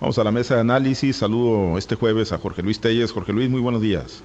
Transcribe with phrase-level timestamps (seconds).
[0.00, 1.16] Vamos a la mesa de análisis.
[1.16, 3.12] Saludo este jueves a Jorge Luis Telles.
[3.12, 4.22] Jorge Luis, muy buenos días.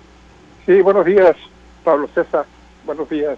[0.65, 1.35] Sí, buenos días,
[1.83, 2.45] Pablo César.
[2.85, 3.37] Buenos días,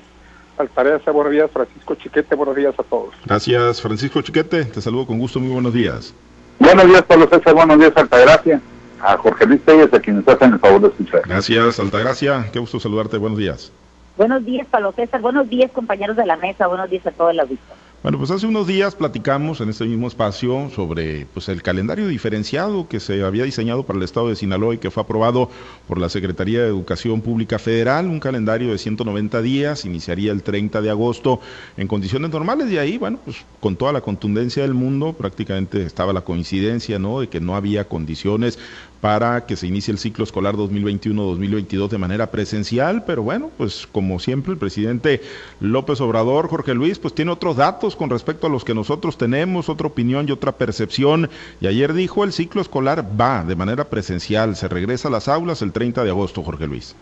[0.58, 1.10] Altareza.
[1.10, 2.36] Buenos días, Francisco Chiquete.
[2.36, 3.16] Buenos días a todos.
[3.26, 4.66] Gracias, Francisco Chiquete.
[4.66, 5.40] Te saludo con gusto.
[5.40, 6.14] Muy buenos días.
[6.60, 7.56] Buenos días, Pablo César.
[7.56, 8.62] Buenos días, Altagracia.
[9.02, 11.22] A Jorge Luis Telles, a quienes hacen el favor de escuchar.
[11.28, 12.46] Gracias, Altagracia.
[12.54, 13.18] Qué gusto saludarte.
[13.18, 13.72] Buenos días.
[14.16, 15.22] Buenos días, Pablo César.
[15.22, 16.68] Buenos días, compañeros de la mesa.
[16.68, 17.87] Buenos días a todo el auditorio.
[18.04, 22.88] Bueno, pues hace unos días platicamos en este mismo espacio sobre pues, el calendario diferenciado
[22.88, 25.50] que se había diseñado para el estado de Sinaloa y que fue aprobado
[25.88, 30.80] por la Secretaría de Educación Pública Federal, un calendario de 190 días, iniciaría el 30
[30.82, 31.40] de agosto
[31.76, 36.14] en condiciones normales y ahí, bueno, pues con toda la contundencia del mundo, prácticamente estaba
[36.14, 38.60] la coincidencia, ¿no?, de que no había condiciones
[39.02, 44.20] para que se inicie el ciclo escolar 2021-2022 de manera presencial, pero bueno, pues como
[44.20, 45.22] siempre el presidente
[45.60, 49.70] López Obrador, Jorge Luis, pues tiene otros datos con respecto a los que nosotros tenemos,
[49.70, 51.30] otra opinión y otra percepción,
[51.62, 55.62] y ayer dijo el ciclo escolar va de manera presencial, se regresa a las aulas
[55.62, 56.96] el 30 de agosto, Jorge Luis.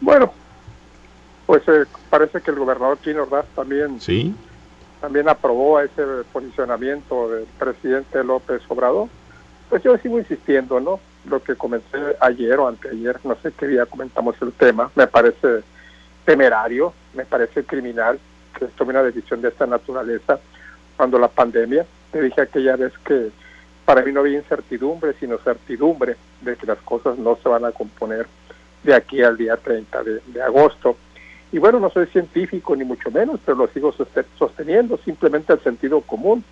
[0.00, 0.32] Bueno,
[1.46, 4.34] pues eh, parece que el gobernador Chino Ordaz también, ¿Sí?
[5.00, 6.02] también aprobó ese
[6.32, 9.08] posicionamiento del presidente López Obrador
[9.70, 11.00] pues yo sigo insistiendo, ¿no?
[11.26, 15.62] Lo que comencé ayer o anteayer, no sé qué día comentamos el tema, me parece
[16.24, 18.18] temerario, me parece criminal
[18.58, 20.40] que tome una decisión de esta naturaleza
[20.96, 23.30] cuando la pandemia, te dije aquella vez que
[23.84, 27.72] para mí no había incertidumbre, sino certidumbre de que las cosas no se van a
[27.72, 28.26] componer
[28.82, 30.96] de aquí al día 30 de, de agosto.
[31.52, 33.94] Y bueno, no soy científico ni mucho menos, pero lo sigo
[34.38, 36.44] sosteniendo, simplemente el sentido común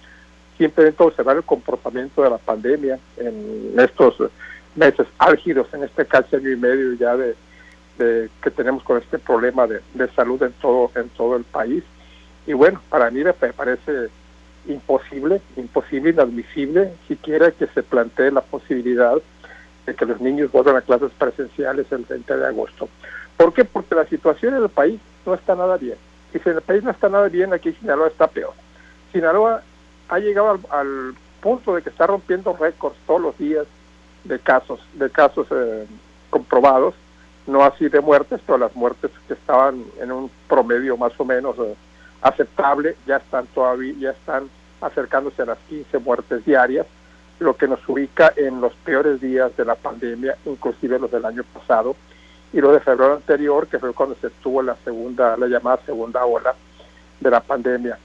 [0.59, 4.17] simplemente observar el comportamiento de la pandemia en estos
[4.75, 7.34] meses álgidos, en este casi año y medio ya de,
[8.42, 9.81] que tenemos con este problema de,
[10.15, 11.83] salud en todo, en todo el país.
[12.47, 14.09] Y bueno, para mí me parece
[14.67, 19.17] imposible, imposible, inadmisible, siquiera que se plantee la posibilidad
[19.87, 22.89] de que los niños vuelvan a clases presenciales el 30 de agosto.
[23.37, 23.65] ¿Por qué?
[23.65, 25.97] Porque la situación en el país no está nada bien.
[26.34, 28.53] Y si en el país no está nada bien, aquí Sinaloa está peor.
[29.12, 29.62] Sinaloa
[30.08, 33.64] ha llegado al, punto de que está rompiendo récords todos los días
[34.24, 35.86] de casos, de casos eh,
[36.30, 36.94] comprobados,
[37.46, 41.56] no así de muertes, pero las muertes que estaban en un promedio más o menos
[41.60, 41.76] eh,
[42.22, 46.86] aceptable ya están todavía, ya están acercándose a las 15 muertes diarias,
[47.38, 51.44] lo que nos ubica en los peores días de la pandemia, inclusive los del año
[51.54, 51.94] pasado
[52.52, 56.25] y los de febrero anterior, que fue cuando se estuvo la segunda, la llamada segunda
[56.25, 56.54] ola
[57.20, 57.98] de la pandemia.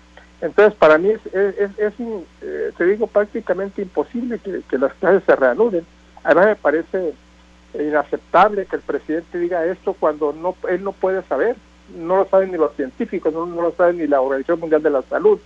[0.43, 5.85] Entonces, para mí es, eh, te digo, prácticamente imposible que, las clases se reanuden.
[6.21, 7.13] Además, me parece
[7.73, 11.55] inaceptable que el presidente diga esto cuando no él no puede saber,
[11.97, 15.01] no lo saben ni los científicos, no, lo saben ni la Organización Mundial de la
[15.03, 15.39] Salud,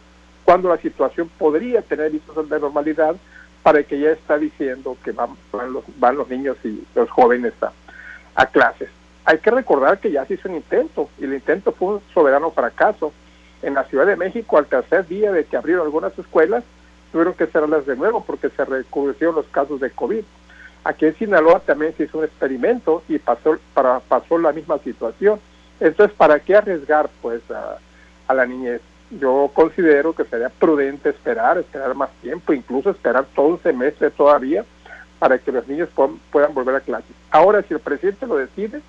[0.43, 3.15] cuando la situación podría tener visos de normalidad
[3.61, 5.29] para que ya está diciendo que van,
[5.71, 7.71] los, van los niños y los jóvenes a,
[8.33, 8.89] a clases.
[9.25, 12.49] Hay que recordar que ya se hizo un intento y el intento fue un soberano
[12.49, 13.13] fracaso
[13.61, 16.63] en la Ciudad de México, al tercer día de que abrieron algunas escuelas,
[17.11, 20.23] tuvieron que cerrarlas de nuevo porque se recrudecieron los casos de COVID.
[20.83, 25.39] Aquí en Sinaloa también se hizo un experimento y pasó, para, pasó la misma situación.
[25.79, 28.81] Entonces, ¿para qué arriesgar pues a, la niñez?
[29.09, 34.65] Yo considero que sería prudente esperar, esperar más tiempo, incluso esperar todo un semestre todavía
[35.19, 37.07] para que los niños puedan, puedan volver a clase.
[37.31, 38.81] Ahora, si el presidente lo decide,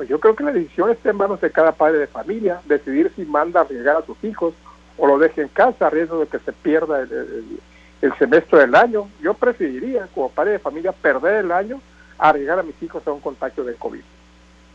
[0.00, 3.12] pues yo creo que la decisión está en manos de cada padre de familia, decidir
[3.14, 4.54] si manda a arriesgar a sus hijos
[4.96, 9.10] o lo deje en casa a riesgo de que se pierda el, semestre del año.
[9.20, 11.82] Yo preferiría, como padre de familia, perder el año
[12.16, 14.00] a arriesgar a mis hijos a un contagio de COVID.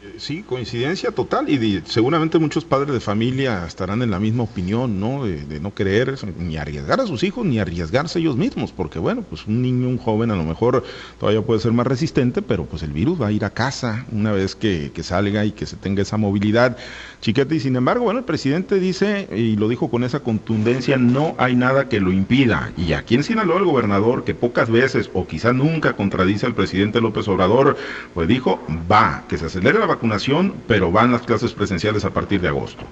[0.05, 4.99] Eh, sí, coincidencia total y seguramente muchos padres de familia estarán en la misma opinión,
[4.99, 5.25] ¿no?
[5.25, 9.47] De, no querer ni arriesgar a sus hijos ni arriesgarse ellos mismos, porque bueno, pues
[9.47, 10.83] un niño, un joven a lo mejor
[11.19, 14.31] todavía puede ser más resistente, pero pues el virus va a ir a casa una
[14.31, 16.77] vez que, que salga y que se tenga esa movilidad.
[17.21, 21.33] Chiquete, y sin embargo, bueno, el presidente dice, y lo dijo con esa contundencia, no
[21.39, 22.71] hay nada que lo impida.
[22.77, 27.01] Y aquí en Sinaloa el gobernador, que pocas veces o quizá nunca contradice al presidente
[27.01, 27.77] López Obrador,
[28.13, 28.61] pues dijo,
[28.91, 32.83] va, que se acelere la vacunación, pero van las clases presenciales a partir de agosto.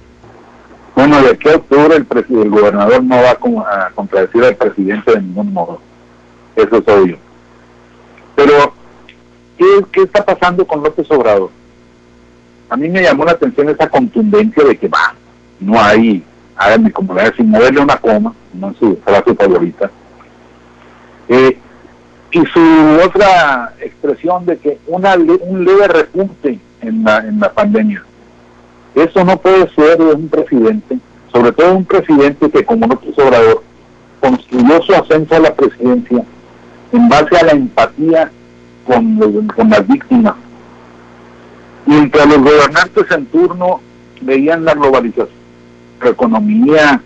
[0.95, 2.07] Bueno, de aquí a octubre el,
[2.41, 5.79] el gobernador no va a contradecir al presidente de ningún modo.
[6.55, 7.17] Eso es obvio.
[8.35, 8.73] Pero,
[9.57, 11.49] ¿qué, está pasando con López Obrador?
[12.69, 15.13] a mí me llamó la atención esa contundencia de que va,
[15.59, 16.23] no hay,
[16.55, 19.91] háganme como la sin moverle una coma, no es su frase favorita.
[21.29, 21.55] Eh,
[22.31, 28.03] y su otra expresión de que una un leve repunte en la, en la pandemia.
[28.95, 30.99] Eso no puede ser de un presidente,
[31.31, 33.63] sobre todo un presidente que como López Obrador
[34.19, 36.23] construyó su ascenso a la presidencia
[36.93, 38.31] en base a la empatía
[38.85, 40.35] con, las víctimas.
[41.85, 43.81] Mientras los gobernantes en turno
[44.21, 45.27] veían la globalización,
[46.01, 47.01] la economía,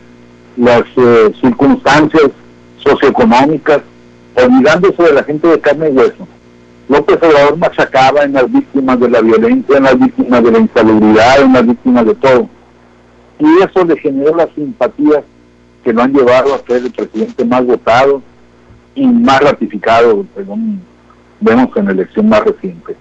[0.58, 2.32] las eh, circunstancias
[2.78, 3.82] socioeconómicas,
[4.36, 6.28] olvidándose de la gente de carne y hueso.
[6.88, 11.42] López Obrador machacaba en las víctimas de la violencia, en las víctimas de la insalubridad,
[11.42, 12.50] en las víctimas de todo.
[13.40, 15.24] Y eso le generó las simpatías
[15.84, 18.22] que lo han llevado a ser el presidente más votado
[18.96, 20.82] y más ratificado, según
[21.40, 22.96] vemos en la elección más reciente.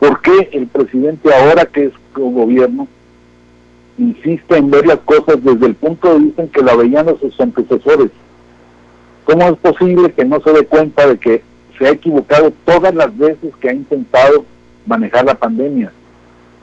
[0.00, 2.88] ¿Por qué el presidente ahora que es gobierno
[3.96, 7.38] insiste en ver las cosas desde el punto de vista en que la veían sus
[7.40, 8.10] antecesores?
[9.24, 11.49] ¿Cómo es posible que no se dé cuenta de que
[11.80, 14.44] se ha equivocado todas las veces que ha intentado
[14.86, 15.90] manejar la pandemia?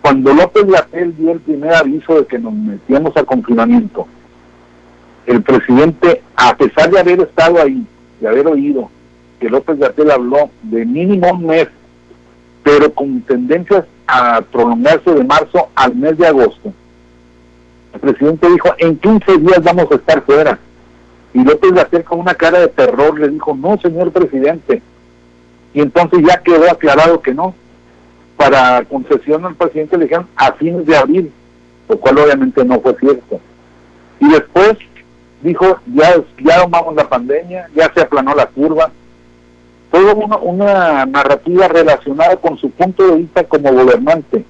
[0.02, 4.08] Cuando López Latel dio el primer aviso de que nos metíamos a confinamiento,
[5.26, 7.86] el presidente, a pesar de haber estado ahí,
[8.22, 8.90] de haber oído
[9.40, 11.68] que López Gatel habló de mínimo un mes,
[12.64, 16.72] pero con tendencias a prolongarse de marzo al mes de agosto.
[17.94, 20.60] El presidente dijo, en 15 días vamos a estar fuera.
[21.34, 24.82] Y López Gatel con una cara de terror le dijo, no, señor presidente.
[25.78, 27.54] Y entonces ya quedó aclarado que no.
[28.36, 31.32] Para concesión al presidente le dijeron a fines de abril,
[31.88, 33.40] lo cual obviamente no fue cierto.
[34.20, 34.76] Y después
[35.44, 38.90] dijo, ya, ya tomamos la pandemia, ya se aplanó la curva,
[39.92, 44.46] todo una, una narrativa relacionada con su punto de vista como gobernante,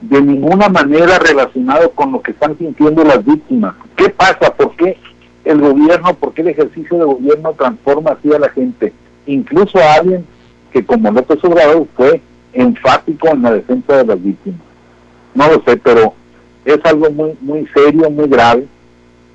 [0.00, 3.74] de ninguna manera relacionado con lo que están sintiendo las víctimas.
[3.96, 4.54] ¿Qué pasa?
[4.54, 4.96] ¿Por qué
[5.44, 8.94] el gobierno, por qué el ejercicio de gobierno transforma así a la gente?
[9.26, 10.24] Incluso a alguien
[10.72, 12.20] que como López Obrador fue
[12.52, 14.60] enfático en la defensa de las víctimas.
[15.34, 16.14] No lo sé, pero
[16.64, 18.66] es algo muy, muy serio, muy grave.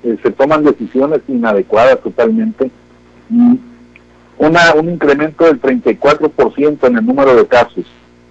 [0.04, 2.70] Eh, se toman decisiones inadecuadas totalmente.
[3.30, 3.58] Y
[4.38, 7.84] una, un incremento del 34% en el número de casos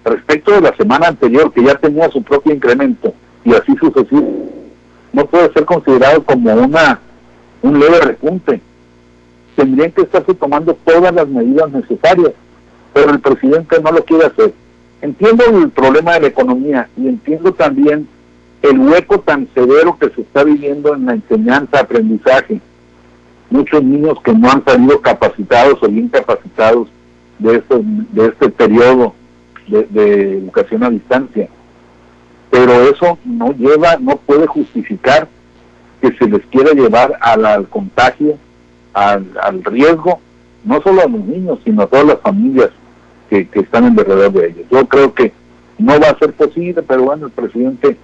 [0.08, 3.12] respecto de la semana anterior, que ya tenía su propio incremento,
[3.44, 4.48] y así sucesivo,
[5.12, 7.00] no puede ser considerado como una
[7.62, 8.60] un leve repunte.
[9.58, 12.30] Tendrían que estarse tomando todas las medidas necesarias,
[12.92, 14.54] pero el presidente no lo quiere hacer.
[15.02, 18.06] Entiendo el problema de la economía y entiendo también
[18.62, 22.60] el hueco tan severo que se está viviendo en la enseñanza, aprendizaje.
[23.50, 26.86] Muchos niños que no han salido capacitados o bien capacitados
[27.40, 27.80] de este,
[28.12, 29.12] de este periodo
[29.66, 31.48] de, educación a distancia.
[32.48, 35.26] Pero eso no lleva, no puede justificar
[36.00, 38.38] que se les quiera llevar al contagio,
[38.98, 40.20] al, al, riesgo,
[40.64, 42.70] no solo a los niños, sino a todas las familias
[43.30, 44.66] que, que están alrededor de ellos.
[44.70, 45.32] Yo creo que
[45.78, 47.96] no va a ser posible, pero bueno, el presidente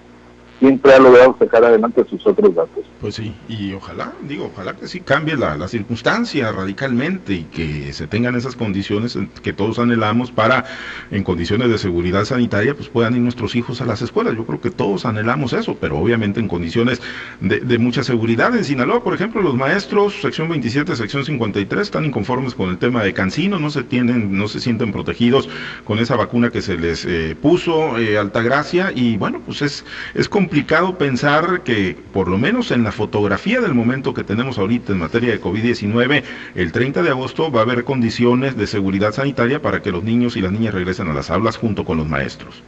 [0.59, 2.85] siempre ha logrado sacar adelante sus otros datos.
[3.01, 7.93] Pues sí, y ojalá, digo, ojalá que sí cambie la, la, circunstancia radicalmente y que
[7.93, 10.65] se tengan esas condiciones que todos anhelamos para,
[11.11, 14.35] en condiciones de seguridad sanitaria, pues puedan ir nuestros hijos a las escuelas.
[14.37, 17.03] Yo creo que todos anhelamos eso, pero obviamente en condiciones
[17.41, 18.55] de, de mucha seguridad.
[18.57, 23.03] En Sinaloa, por ejemplo, los maestros, sección 27, sección 53, están inconformes con el tema
[23.03, 25.49] de Cancino, no se tienen, no se sienten protegidos
[25.85, 29.85] con esa vacuna que se les eh, puso, eh, Altagracia, y bueno, pues es,
[30.15, 34.59] es como complicado pensar que, por lo menos en la fotografía del momento que tenemos
[34.59, 36.23] ahorita en materia de COVID-19,
[36.55, 40.37] el 30 de agosto va a haber condiciones de seguridad sanitaria para que los niños
[40.37, 42.63] y las niñas regresen a las aulas junto con los maestros.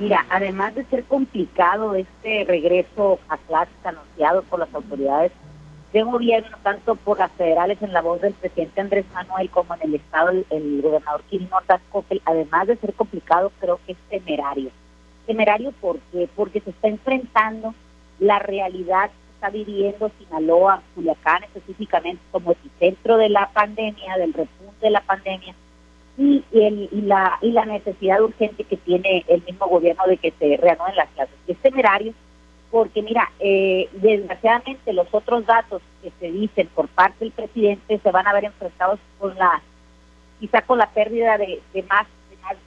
[0.00, 5.30] Mira, además de ser complicado este regreso a clases anunciado por las autoridades
[5.92, 9.82] de gobierno, tanto por las federales en la voz del presidente Andrés Manuel como en
[9.82, 11.80] el estado el, gobernador Quirino Ordaz
[12.24, 14.72] además de ser complicado, creo que es temerario
[15.26, 15.98] temerario ¿por
[16.34, 17.74] Porque se está enfrentando
[18.18, 24.80] la realidad que está viviendo Sinaloa, Culiacán específicamente como epicentro de la pandemia, del repunte
[24.80, 25.54] de la pandemia
[26.18, 30.32] y, el, y, la, y la necesidad urgente que tiene el mismo gobierno de que
[30.38, 31.34] se reanuden las clases.
[31.46, 32.14] Es temerario
[32.70, 38.10] porque mira, eh, desgraciadamente los otros datos que se dicen por parte del presidente se
[38.10, 39.62] van a ver enfrentados con la,
[40.40, 42.06] quizá con la pérdida de, de más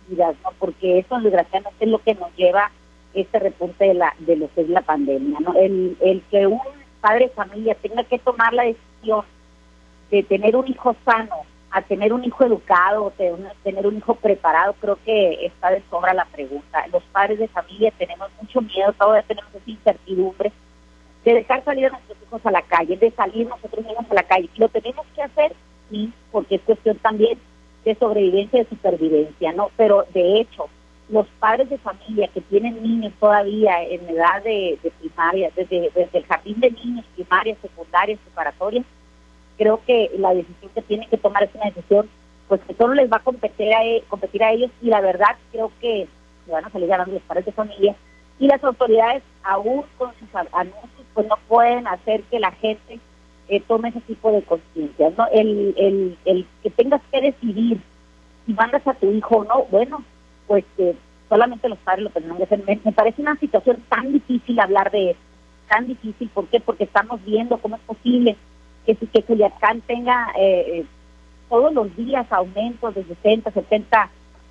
[0.08, 0.52] vidas, ¿no?
[0.60, 2.72] Porque eso desgraciadamente es lo que nos lleva
[3.14, 5.56] este repunte de la de lo que es la pandemia, ¿no?
[5.56, 6.62] El, el que un
[7.02, 9.26] padre de familia tenga que tomar la decisión
[10.12, 13.14] de tener un hijo sano a tener un hijo educado,
[13.64, 16.88] tener un hijo preparado, creo que está de sobra la pregunta.
[16.88, 20.52] Los padres de familia tenemos mucho miedo, todavía tenemos esa incertidumbre
[21.24, 24.24] de dejar salir a nuestros hijos a la calle, de salir nosotros mismos a la
[24.24, 24.50] calle.
[24.58, 25.54] Lo tenemos que hacer,
[25.92, 27.38] sí, porque es cuestión también
[27.86, 29.70] de sobrevivencia y de supervivencia, ¿no?
[29.78, 30.68] Pero de hecho,
[31.10, 36.26] los padres de familia que tienen niños todavía en edad de, primaria, desde, desde el
[36.26, 38.84] jardín de niños, primaria, secundaria, preparatoria,
[39.58, 42.10] creo que la decisión que tienen que tomar es una decisión
[42.48, 45.36] pues que solo les va a competir a, e, competir a ellos y la verdad
[45.52, 46.08] creo que
[46.46, 47.96] se van a salir ganando los padres de familia
[48.40, 53.00] y las autoridades aún con sus anuncios pues no pueden hacer que la gente
[53.50, 57.82] eh, tome ese tipo de conciencia no el, el, el que tengas que decidir
[58.46, 60.04] si mandas a tu hijo o no bueno
[60.48, 60.96] pues que
[61.28, 62.64] solamente los padres lo tendrán que hacer.
[62.66, 65.20] Me, parece una situación tan difícil hablar de eso
[65.68, 66.60] tan difícil ¿por qué?
[66.60, 68.38] porque estamos viendo cómo es posible
[68.86, 70.86] que, que Culiacán tenga eh, eh,
[71.50, 74.10] todos los días aumentos de 60, 70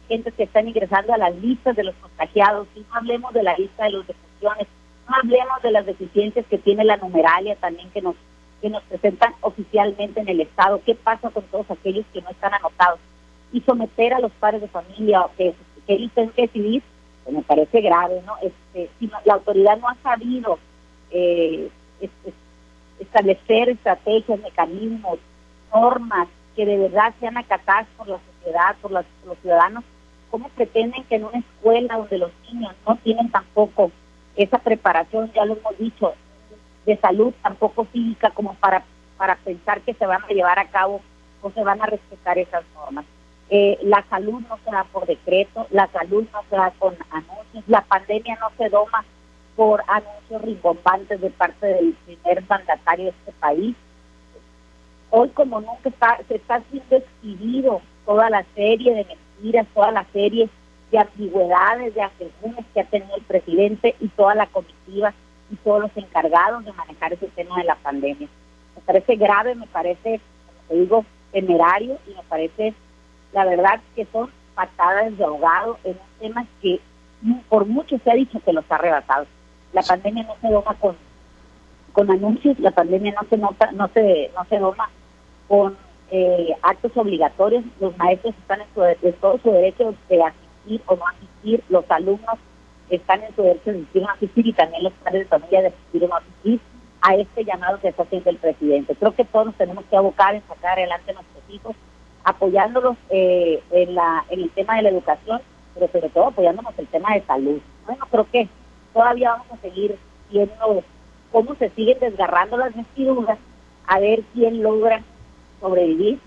[0.09, 3.57] gente que están ingresando a las listas de los contagiados, y no hablemos de la
[3.57, 4.67] lista de los defunciones,
[5.09, 8.17] no hablemos de las deficiencias que tiene la numeralia también que nos
[8.61, 12.55] que nos presentan oficialmente en el Estado, qué pasa con todos aquellos que no están
[12.55, 12.99] anotados,
[13.53, 15.55] y someter a los padres de familia que,
[15.87, 16.83] que que decidir,
[17.25, 18.37] pues me parece grave, ¿no?
[18.43, 20.59] Este, si la autoridad no ha sabido
[21.11, 21.71] eh,
[22.99, 25.19] establecer estrategias, mecanismos,
[25.73, 29.05] normas que de verdad sean acatadas por la sociedad, por, los
[29.41, 29.85] ciudadanos,
[30.31, 33.91] ¿cómo pretenden que en una escuela donde los niños no tienen tampoco
[34.37, 36.15] esa preparación, ya lo hemos dicho,
[36.89, 38.83] de salud, tampoco física, como para,
[39.17, 41.01] para pensar que se van a llevar a cabo
[41.43, 43.05] o se van a respetar esas normas?
[43.51, 47.65] Eh, la salud no se da por decreto, la salud no se da con anuncios,
[47.67, 49.05] la pandemia no se doma
[49.57, 53.77] por anuncios rimbombantes de parte del primer mandatario de este país
[55.11, 60.05] hoy como nunca está, se está siendo exhibido toda la serie de mentiras, toda la
[60.13, 60.49] serie
[60.91, 65.13] de ambigüedades, de asegúnes que ha tenido el presidente y toda la comitiva
[65.51, 68.29] y todos los encargados de manejar ese tema de la pandemia.
[68.77, 72.75] Me parece grave, me parece, como te digo, temerario y me parece,
[73.33, 76.81] la verdad, que son patadas de ahogado en un tema que
[77.49, 79.27] por mucho se ha dicho que los ha arrebatado.
[79.73, 80.97] La pandemia no se doma con
[81.93, 84.89] con anuncios, la pandemia no se nota, no se no se doma
[85.49, 85.77] con
[86.11, 91.07] eh, actos obligatorios, los maestros están en, su, todo su derecho de asistir o no
[91.09, 92.39] asistir, los alumnos
[92.91, 95.67] están en su derecho de asistir no asistir y también los padres de familia de
[95.69, 96.61] asistir asistir
[97.01, 98.95] a este llamado que está haciendo el presidente.
[98.97, 101.77] Creo que todos tenemos que abocar en sacar adelante a nuestros hijos,
[102.25, 105.41] apoyándolos eh, en, la, en el tema de la educación,
[105.75, 107.61] pero sobre todo apoyándonos en el tema de salud.
[107.87, 108.49] Bueno, creo que
[108.93, 109.97] todavía vamos a seguir
[110.31, 110.83] viendo
[111.31, 113.39] cómo se siguen desgarrando las vestiduras,
[113.87, 115.03] a ver quién logra
[115.61, 116.19] sobrevivir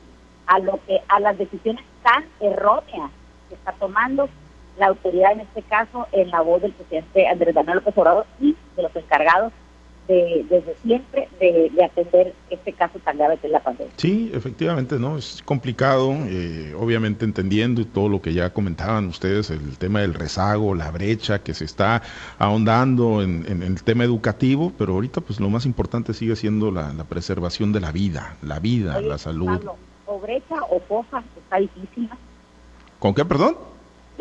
[0.48, 3.12] a lo que a las decisiones tan erróneas
[3.50, 4.30] que está tomando
[4.82, 8.56] la autoridad en este caso en la voz del presidente Andrés Manuel López Obrador y
[8.76, 9.54] de los encargados
[10.08, 13.94] desde siempre de, atender este caso tan grave que es la pandemia.
[13.96, 15.18] Sí, efectivamente, ¿no?
[15.18, 20.76] Es complicado, eh, obviamente entendiendo todo lo que ya comentaban ustedes, el tema del rezago,
[20.76, 22.02] la brecha que se está
[22.40, 27.72] ahondando en, el tema educativo, pero ahorita pues lo más importante sigue siendo la, preservación
[27.72, 29.62] de la vida, la vida, la salud.
[30.08, 32.10] o brecha o fosa, está difícil.
[33.00, 33.71] ¿Con qué, perdón?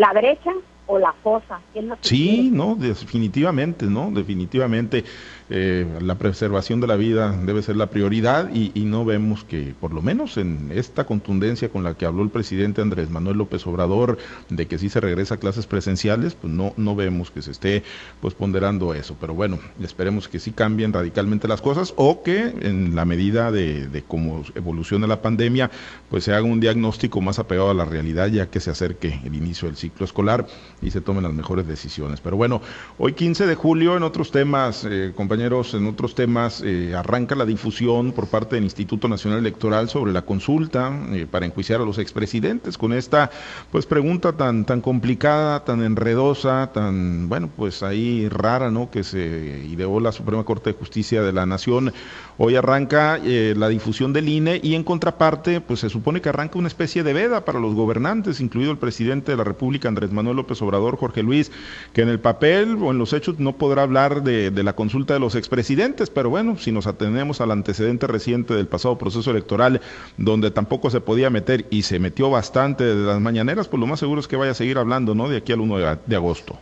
[0.01, 0.51] La brecha
[0.91, 1.61] o la fosa.
[2.01, 4.11] sí, no, definitivamente, ¿no?
[4.11, 5.05] Definitivamente.
[5.53, 9.93] Eh, la preservación de la vida debe ser la prioridad y, no vemos que, por
[9.93, 14.19] lo menos en esta contundencia con la que habló el presidente Andrés Manuel López Obrador,
[14.49, 17.83] de que sí se regresa a clases presenciales, pues no, no vemos que se esté
[18.21, 19.17] pues ponderando eso.
[19.21, 23.89] Pero bueno, esperemos que sí cambien radicalmente las cosas o que en la medida de,
[23.89, 25.71] de cómo evoluciona la pandemia,
[26.11, 29.35] pues se haga un diagnóstico más apegado a la realidad ya que se acerque el
[29.35, 30.47] inicio del ciclo escolar
[30.83, 32.21] y se tomen las mejores decisiones.
[32.21, 32.61] Pero bueno,
[32.99, 37.45] hoy 15 de julio en otros temas, eh, compañeros, en otros temas, eh, arranca la
[37.45, 41.99] difusión por parte del Instituto Nacional Electoral sobre la consulta eh, para enjuiciar a los
[41.99, 43.31] expresidentes con esta
[43.71, 48.91] pues pregunta tan tan complicada, tan enredosa, tan bueno, pues ahí rara, ¿no?
[48.91, 51.93] que se ideó la Suprema Corte de Justicia de la Nación.
[52.39, 56.69] Hoy arranca la difusión del INE y en contraparte, pues se supone que arranca una
[56.69, 60.63] especie de veda para los gobernantes, incluido el presidente de la República Andrés Manuel López
[60.63, 61.51] Obrador, Jorge Luis,
[61.93, 65.21] que en el papel o en los hechos no podrá hablar de, la consulta de
[65.21, 69.81] los expresidentes, pero bueno, si nos atenemos al antecedente reciente del pasado proceso electoral,
[70.17, 74.01] donde tampoco se podía meter y se metió bastante de las mañaneras, pues lo más
[74.01, 75.29] seguro es que vaya a seguir hablando, ¿no?
[75.29, 76.59] De aquí al 1 de, agosto.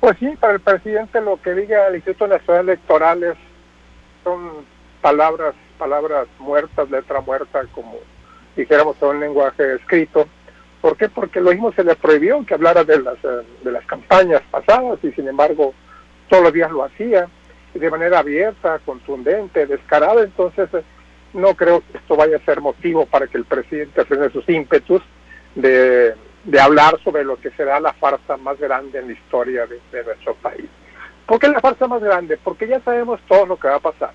[0.00, 3.36] Pues sí, para el presidente lo que diga el Instituto Nacional Electoral
[4.22, 4.50] son
[5.00, 7.94] palabras, palabras muertas, letra muerta, como
[8.56, 10.26] dijéramos en un lenguaje escrito.
[10.86, 11.08] ¿Por qué?
[11.08, 15.10] Porque lo mismo se le prohibió que hablara de las, de las campañas pasadas y
[15.10, 15.74] sin embargo
[16.28, 17.26] todos los días lo hacía
[17.74, 20.84] de manera abierta, contundente, descarada, entonces eh,
[21.32, 25.02] no creo que esto vaya a ser motivo para que el presidente frene sus ímpetus
[25.56, 26.14] de,
[26.60, 30.66] hablar sobre lo que será la farsa más grande en la historia de, nuestro país.
[31.26, 32.36] ¿Por qué la farsa más grande?
[32.36, 34.12] Porque ya sabemos todo lo que va a pasar.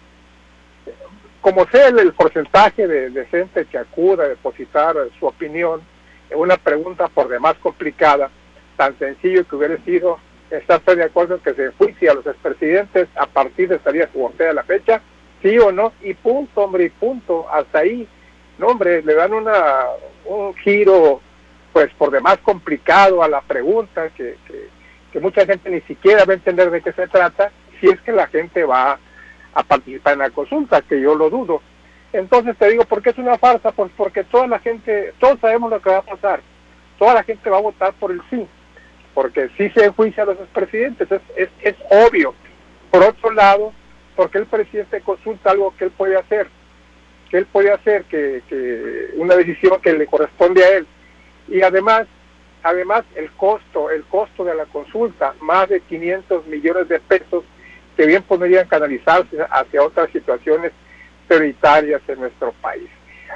[1.41, 5.90] como sea el, porcentaje de, gente que acuda a depositar su opinión
[6.35, 8.29] una pregunta por demás complicada,
[8.77, 10.19] tan sencillo que hubiera sido,
[10.49, 13.91] ¿está usted de acuerdo en que se juicie a los expresidentes a partir de esta
[13.91, 15.01] día de la fecha?
[15.41, 15.93] ¿Sí o no?
[16.01, 18.07] Y punto, hombre, y punto, hasta ahí.
[18.57, 19.85] No, hombre, le dan una,
[20.25, 21.21] un giro,
[21.73, 24.35] pues por demás complicado a la pregunta, que,
[25.11, 28.11] que mucha gente ni siquiera va a entender de qué se trata, si es que
[28.11, 28.99] la gente va
[29.53, 31.61] a participar en la consulta, que yo lo dudo.
[32.13, 33.71] Entonces te digo, ¿por qué es una farsa?
[33.71, 36.41] Pues porque toda la gente, todos sabemos lo que va a pasar.
[36.99, 38.45] Toda la gente va a votar por el sí,
[39.13, 42.35] porque sí se enjuicia a los expresidentes, es, es, es obvio.
[42.91, 43.73] Por otro lado,
[44.15, 46.47] porque el presidente consulta algo que él puede hacer,
[47.29, 50.87] que él puede hacer, que, que una decisión que le corresponde a él.
[51.47, 52.07] Y además,
[52.61, 57.45] además el costo, el costo de la consulta, más de 500 millones de pesos,
[57.95, 60.71] que bien podrían canalizarse hacia otras situaciones
[61.31, 62.89] prioritarias en nuestro país.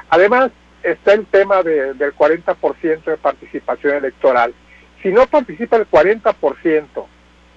[0.09, 0.51] Además,
[0.83, 4.53] está el tema del 40% de participación electoral.
[5.01, 7.05] Si no participa el 40%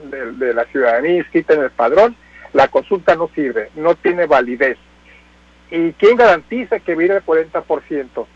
[0.05, 2.15] de, de la ciudadanía inscrita en el padrón,
[2.53, 4.79] la consulta no sirve, no tiene validez.
[5.73, 8.27] ¿Y quién garantiza que viene el 40%?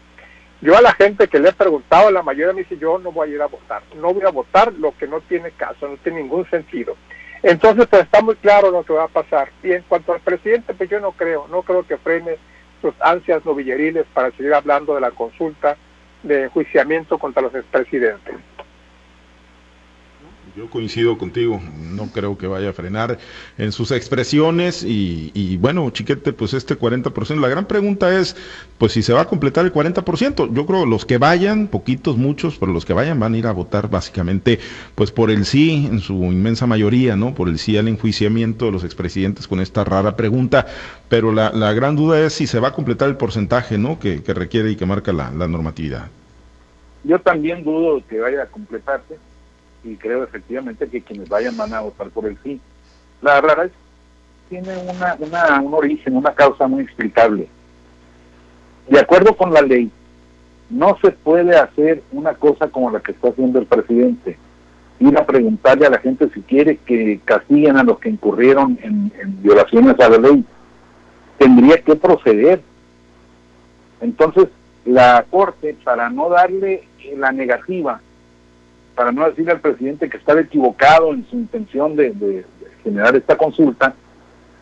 [0.61, 3.31] Yo a la gente que le he preguntado, la mayoría me dice, yo no voy
[3.31, 6.23] a ir a votar, no voy a votar lo que no tiene caso, no tiene
[6.23, 6.97] ningún sentido.
[7.43, 9.51] Entonces, pues está muy claro lo que va a pasar.
[9.63, 12.37] Y en cuanto al presidente, pues yo no creo, no creo que frene
[12.81, 15.77] sus ansias novilleriles para seguir hablando de la consulta
[16.23, 18.35] de enjuiciamiento contra los expresidentes.
[20.55, 21.63] Yo coincido contigo,
[21.95, 23.17] no creo que vaya a frenar
[23.57, 28.37] en sus expresiones y, bueno, chiquete, pues este 40%, la gran pregunta es,
[28.77, 32.59] pues si se va a completar el 40%, yo creo los que vayan, poquitos, muchos,
[32.59, 34.59] pero los que vayan van a ir a votar básicamente
[34.95, 37.35] pues por el sí, en su inmensa mayoría, ¿no?
[37.35, 40.67] Por el sí al enjuiciamiento de los expresidentes con esta rara pregunta,
[41.09, 43.99] pero la, gran duda es si se va a completar el porcentaje, ¿no?
[43.99, 46.09] Que, requiere y que marca la normatividad.
[47.05, 49.17] Yo también dudo que vaya a completarse
[49.85, 52.61] y creo efectivamente que quienes vayan van a votar por el sí.
[53.21, 53.73] La rara es
[54.49, 57.49] tiene una, una, un origen, una causa muy explicable.
[58.87, 59.91] De acuerdo con la ley,
[60.69, 64.37] no se puede hacer una cosa como la que está haciendo el presidente,
[65.01, 69.11] ir a preguntarle a la gente si quiere que castiguen a los que incurrieron en,
[69.19, 70.45] en violaciones a la ley.
[71.39, 72.61] Tendría que proceder.
[74.03, 74.49] Entonces,
[74.85, 76.85] la Corte, para no darle
[77.17, 78.01] la negativa
[78.95, 82.45] para no decirle al presidente que estaba equivocado en su intención de,
[82.83, 83.95] generar esta consulta,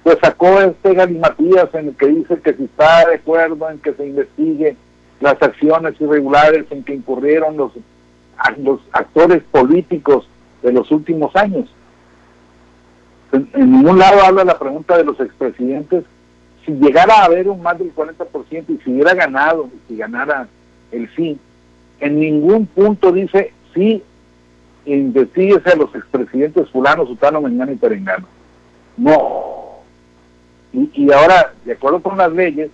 [0.02, 3.92] pues sacó este galimatías en el que dice que si está de acuerdo en que
[3.94, 4.76] se investigue
[5.20, 7.72] las acciones irregulares en que incurrieron los,
[8.92, 10.26] actores políticos
[10.62, 11.68] de los últimos años.
[13.32, 16.04] En, ningún lado habla la pregunta de los expresidentes.
[16.64, 20.48] Si llegara a haber un más del 40% y si hubiera ganado, si ganara
[20.90, 21.38] el sí,
[22.00, 24.02] en ningún punto dice sí
[24.96, 28.26] investiguese a los expresidentes fulano, sutano, mengano y perengano.
[28.96, 29.80] No.
[30.72, 32.70] Y, y ahora, de acuerdo con las leyes,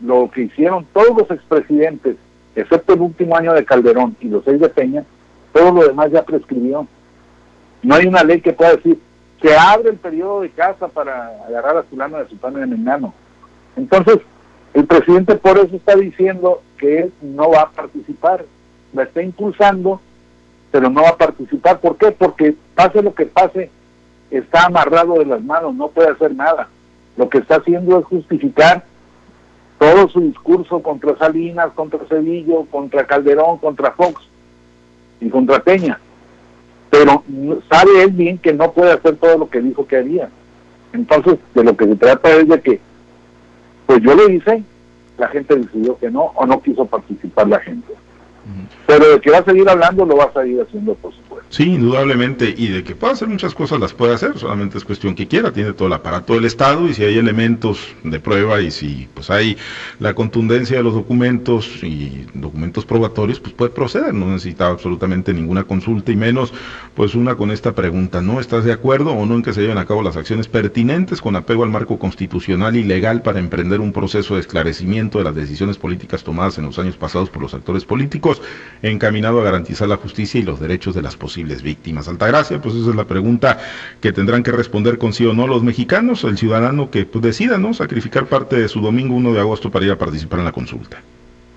[0.00, 2.16] lo que hicieron todos los expresidentes,
[2.54, 5.04] excepto el último año de Calderón y los seis de Peña,
[5.52, 6.86] todo lo demás ya prescribió.
[7.82, 8.98] No hay una ley que pueda decir,
[9.40, 13.14] que abre el periodo de casa para agarrar a fulano de sutano y de mengano.
[13.76, 14.18] Entonces,
[14.74, 18.44] el presidente por eso está diciendo que él no va a participar,
[18.92, 20.00] la está impulsando
[20.70, 21.80] pero no va a participar.
[21.80, 22.12] ¿Por qué?
[22.12, 23.70] Porque pase lo que pase,
[24.30, 26.68] está amarrado de las manos, no puede hacer nada.
[27.16, 28.84] Lo que está haciendo es justificar
[29.78, 34.22] todo su discurso contra Salinas, contra Sevillo, contra Calderón, contra Fox
[35.20, 35.98] y contra Peña.
[36.90, 37.22] Pero
[37.70, 40.28] sabe él bien que no puede hacer todo lo que dijo que haría.
[40.92, 42.80] Entonces, de lo que se trata es de que,
[43.86, 44.62] pues yo le hice,
[45.16, 47.92] la gente decidió que no, o no quiso participar la gente.
[48.86, 51.12] Pero de que va a seguir hablando, lo va a seguir haciendo, por.
[51.50, 52.54] Sí, indudablemente.
[52.56, 54.38] Y de que puede hacer muchas cosas, las puede hacer.
[54.38, 55.52] Solamente es cuestión que quiera.
[55.52, 59.30] Tiene todo el aparato del Estado y si hay elementos de prueba y si pues
[59.30, 59.56] hay
[59.98, 64.12] la contundencia de los documentos y documentos probatorios, pues puede proceder.
[64.12, 66.52] No necesita absolutamente ninguna consulta y menos
[66.94, 68.20] pues una con esta pregunta.
[68.20, 71.22] ¿No estás de acuerdo o no en que se lleven a cabo las acciones pertinentes
[71.22, 75.34] con apego al marco constitucional y legal para emprender un proceso de esclarecimiento de las
[75.34, 78.42] decisiones políticas tomadas en los años pasados por los actores políticos?
[78.82, 82.08] encaminado a garantizar la justicia y los derechos de las posibles víctimas.
[82.08, 83.58] Altagracia, pues esa es la pregunta
[84.00, 87.58] que tendrán que responder con sí o no los mexicanos, el ciudadano que pues, decida
[87.58, 90.52] no sacrificar parte de su domingo 1 de agosto para ir a participar en la
[90.52, 91.00] consulta.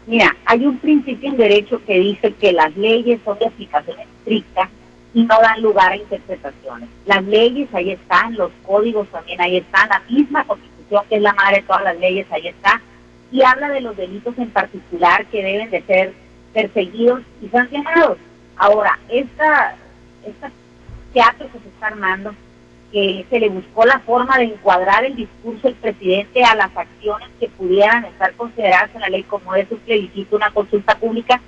[0.05, 4.69] Mira, hay un principio en derecho que dice que las leyes son de aplicación estricta
[5.15, 6.87] y no dan lugar a interpretaciones.
[7.07, 11.33] Las leyes ahí están, los códigos también ahí están, la misma constitución que es la
[11.33, 12.81] madre de todas las leyes, ahí está,
[13.31, 16.13] y habla de los delitos en particular que deben de ser
[16.53, 18.17] perseguidos y sancionados.
[18.57, 19.75] Ahora, esta,
[20.25, 20.51] esta
[21.13, 22.33] teatro que se está armando,
[22.91, 27.29] que se le buscó la forma de encuadrar el discurso del presidente a las acciones
[27.39, 31.41] que pudieran estar consideradas en la ley como es un plebiscito, una consulta pública,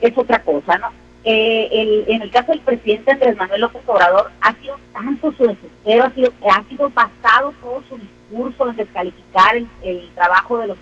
[0.00, 0.90] es otra cosa, ¿no?
[1.28, 5.44] Eh, el, en el caso del presidente Andrés Manuel López Obrador, ha sido tanto su
[5.44, 10.78] desespero, ha sido, ha sido basado todo su discurso en descalificar el, trabajo de los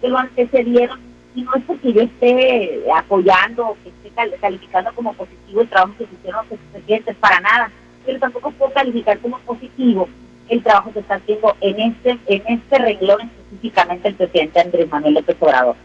[0.00, 0.98] que lo antecedieron,
[1.34, 5.94] y no es porque yo esté apoyando o que esté calificando como positivo el trabajo
[5.98, 7.70] que hicieron los presidentes, para nada,
[8.06, 10.08] pero tampoco puedo calificar como positivo
[10.48, 15.14] el trabajo que está haciendo en este, en este renglón específicamente el presidente Andrés Manuel
[15.14, 15.76] López Obrador.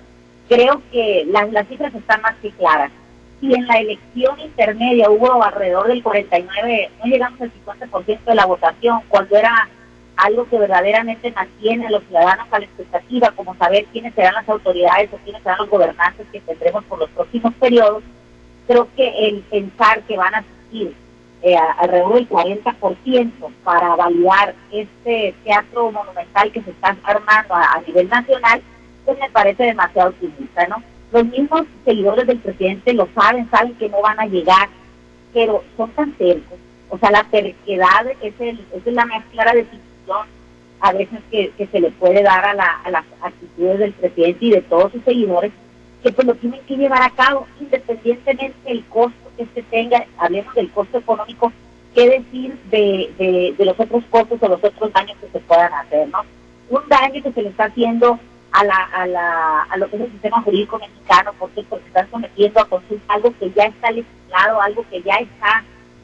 [0.48, 2.92] Creo que las, las cifras están más que claras
[3.40, 8.46] si en la elección intermedia hubo alrededor del 49, no llegamos al 50% de la
[8.46, 9.70] votación, cuando era
[10.20, 14.50] algo que verdaderamente mantiene a los ciudadanos a la expectativa, como saber quiénes serán las
[14.50, 18.04] autoridades o quiénes serán los gobernantes que tendremos por los próximos periodos,
[18.68, 20.94] creo que el pensar que van a asistir
[21.42, 23.32] eh, alrededor del 40%
[23.64, 28.62] para validar este teatro monumental que se está armando a, a nivel nacional,
[29.06, 30.84] pues me parece demasiado optimista, ¿no?
[31.12, 34.70] Los mismos seguidores del presidente lo saben, saben que no van a llegar,
[35.34, 36.60] pero son tan cercos.
[36.90, 39.54] O sea, la terquedad es, el, es la más clara
[40.82, 44.92] a veces que, se le puede dar a, las actitudes del presidente y de todos
[44.92, 45.52] sus seguidores,
[46.04, 50.54] que pues lo tienen que llevar a cabo independientemente del costo que se tenga, hablemos
[50.56, 51.52] del costo económico,
[51.94, 56.08] qué decir de, de, los otros costos o los otros daños que se puedan hacer,
[56.08, 56.24] ¿no?
[56.70, 58.20] Un daño que se le está haciendo
[58.52, 62.10] a, la, a, la, a lo que es el sistema jurídico mexicano, porque porque están
[62.10, 65.64] sometiendo a consulta algo que ya está legislado, algo que ya está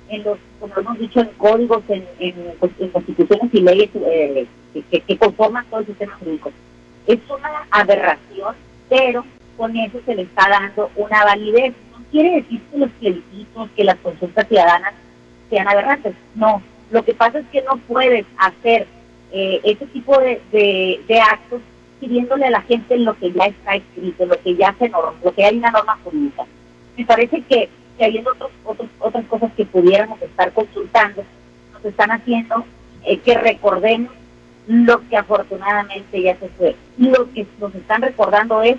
[0.09, 5.17] en los, como hemos dicho, en códigos, en, en, constituciones y leyes eh, que, que,
[5.17, 6.51] conforman todo el sistema jurídico.
[7.07, 8.55] Es una aberración,
[8.89, 9.25] pero
[9.57, 11.73] con eso se le está dando una validez.
[11.91, 14.93] No quiere decir que los plebiscitos, que las consultas ciudadanas
[15.49, 16.15] sean aberrantes.
[16.35, 18.87] No, lo que pasa es que no puedes hacer
[19.31, 21.61] eh, ese tipo de, de, de actos
[21.99, 25.33] pidiéndole a la gente lo que ya está escrito, lo que ya se norma, lo
[25.33, 26.45] que hay una norma jurídica.
[26.97, 31.23] Me parece que, que habiendo otros, otros, otras cosas que pudiéramos estar consultando,
[31.73, 32.65] nos están haciendo
[33.03, 34.11] eh, que recordemos
[34.67, 36.75] lo que afortunadamente ya se fue.
[36.97, 38.77] Y lo que nos están recordando es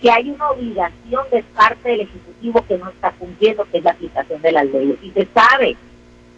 [0.00, 3.92] que hay una obligación de parte del Ejecutivo que no está cumpliendo, que es la
[3.92, 4.96] aplicación de las leyes.
[5.02, 5.76] Y se sabe,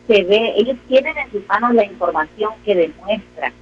[0.06, 3.52] se ve, ellos tienen en sus manos la información que demuestra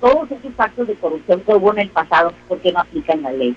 [0.00, 3.54] todos esos actos de corrupción que hubo en el pasado porque no aplican la ley.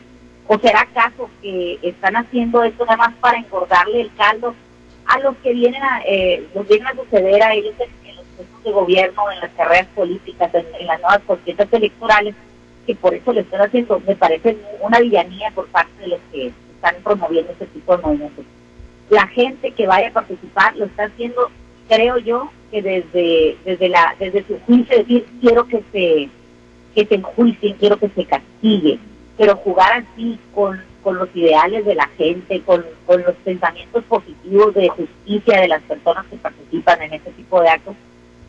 [0.48, 4.54] ¿O será acaso que están haciendo esto nada más para engordarle el caldo
[5.06, 8.64] a los que vienen a, eh, los vienen a suceder a ellos en, los puestos
[8.64, 12.36] de gobierno, en las carreras políticas, en, las nuevas conquistas electorales,
[12.86, 16.48] que por eso le están haciendo, me parece una villanía por parte de los que
[16.48, 18.46] están promoviendo este tipo de movimientos.
[19.10, 21.50] La gente que vaya a participar lo está haciendo,
[21.88, 26.30] creo yo, que desde desde la desde su juicio decir quiero que se
[26.96, 29.00] que se enjuicien, quiero que se castigue,
[29.38, 34.74] pero jugar así con, con los ideales de la gente, con, con los pensamientos positivos
[34.76, 37.96] de justicia de las personas que participan en este tipo de actos,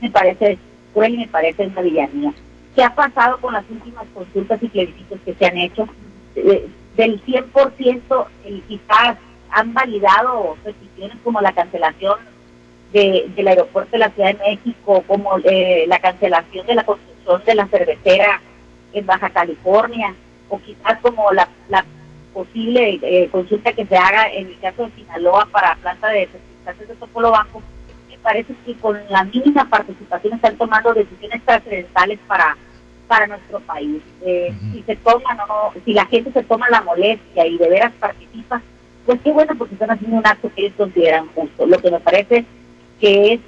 [0.00, 0.58] me parece
[0.92, 2.32] cruel y me parece una villanía.
[2.74, 5.88] ¿Qué ha pasado con las últimas consultas y plebiscitos que se han hecho?
[6.96, 8.26] del 100%,
[8.68, 9.16] quizás
[9.50, 12.18] han validado peticiones como la cancelación
[12.92, 17.54] del aeropuerto de la Ciudad de México, como eh, la cancelación de la construcción de
[17.54, 18.40] la cervecera
[18.92, 20.14] en Baja California,
[20.54, 21.48] o quizás como la,
[22.32, 26.26] posible eh, consulta que se haga en el caso de Sinaloa para la planta de
[26.26, 27.62] fertilizantes de Topolobanco,
[28.08, 32.56] me parece que con la mínima participación están tomando decisiones trascendentales para
[33.06, 34.02] para nuestro país.
[34.22, 37.92] Eh, si se toma no, si la gente se toma la molestia y de veras
[38.00, 38.62] participa,
[39.06, 41.66] pues qué bueno porque están haciendo un acto que ellos consideran justo.
[41.66, 42.44] Lo que me parece
[43.00, 43.40] que es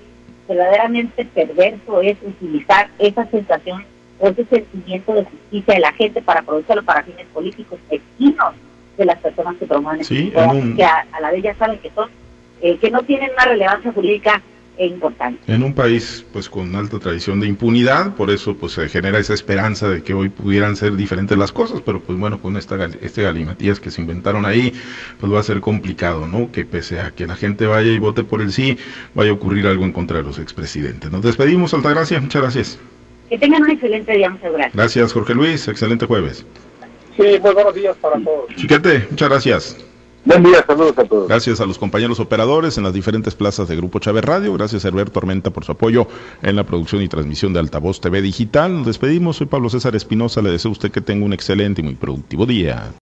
[0.46, 3.84] verdaderamente perverso es utilizar esa sensación
[4.18, 8.54] o ese sentimiento de justicia de la gente para aprovecharlo para fines políticos mezquinos
[8.96, 12.08] de las personas que promueven sí, que a, la vez ya saben que son
[12.62, 14.42] eh, que no tienen una relevancia jurídica
[14.78, 15.40] importante.
[15.52, 19.34] En un país pues con alta tradición de impunidad, por eso pues se genera esa
[19.34, 23.22] esperanza de que hoy pudieran ser diferentes las cosas, pero pues bueno, con esta este
[23.22, 24.72] galimatías que se inventaron ahí,
[25.18, 26.50] pues va a ser complicado, ¿no?
[26.52, 28.78] Que pese a que la gente vaya y vote por el sí,
[29.14, 31.10] vaya a ocurrir algo en contra de los expresidentes.
[31.10, 32.78] Nos despedimos, Altagracia, muchas gracias.
[33.28, 34.74] Que tengan un excelente día, muchas gracias.
[34.74, 36.46] Gracias, Jorge Luis, excelente jueves.
[37.16, 38.54] Sí, muy buenos días para todos.
[38.56, 39.86] Chiquete, muchas gracias.
[40.26, 41.28] Buen día, saludos a todos.
[41.28, 44.52] Gracias a los compañeros operadores en las diferentes plazas de Grupo Chávez Radio.
[44.54, 46.08] Gracias a Herbert Tormenta por su apoyo
[46.42, 48.78] en la producción y transmisión de Altavoz TV Digital.
[48.78, 49.36] Nos despedimos.
[49.36, 50.42] Soy Pablo César Espinosa.
[50.42, 52.92] Le deseo a usted que tenga un excelente y muy productivo día.